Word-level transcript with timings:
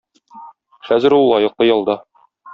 Хәзер 0.87 1.17
ул 1.19 1.29
лаеклы 1.33 1.69
ялда. 1.71 1.99